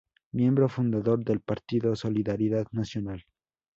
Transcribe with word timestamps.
Miembro 0.31 0.67
fundador 0.67 1.23
del 1.23 1.41
Partido 1.41 1.95
Solidaridad 1.95 2.65
Nacional. 2.71 3.23